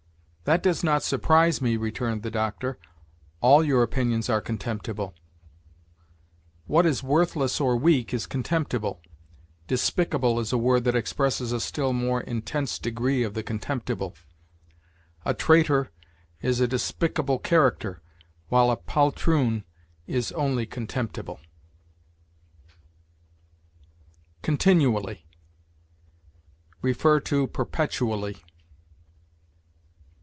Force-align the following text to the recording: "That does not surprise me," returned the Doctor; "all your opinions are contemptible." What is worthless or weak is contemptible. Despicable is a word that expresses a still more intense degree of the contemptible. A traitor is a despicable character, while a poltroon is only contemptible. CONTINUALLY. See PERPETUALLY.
"That 0.43 0.63
does 0.63 0.83
not 0.83 1.01
surprise 1.01 1.61
me," 1.61 1.77
returned 1.77 2.23
the 2.23 2.31
Doctor; 2.31 2.77
"all 3.39 3.63
your 3.63 3.83
opinions 3.83 4.27
are 4.29 4.41
contemptible." 4.41 5.13
What 6.65 6.85
is 6.85 7.01
worthless 7.01 7.61
or 7.61 7.77
weak 7.77 8.13
is 8.13 8.27
contemptible. 8.27 8.99
Despicable 9.67 10.41
is 10.41 10.51
a 10.51 10.57
word 10.57 10.83
that 10.83 10.95
expresses 10.95 11.53
a 11.53 11.61
still 11.61 11.93
more 11.93 12.19
intense 12.19 12.79
degree 12.79 13.23
of 13.23 13.33
the 13.33 13.43
contemptible. 13.43 14.13
A 15.23 15.33
traitor 15.33 15.89
is 16.41 16.59
a 16.59 16.67
despicable 16.67 17.39
character, 17.39 18.01
while 18.49 18.71
a 18.71 18.75
poltroon 18.77 19.63
is 20.05 20.33
only 20.33 20.65
contemptible. 20.65 21.39
CONTINUALLY. 24.41 25.25
See 26.83 26.93
PERPETUALLY. 27.47 28.43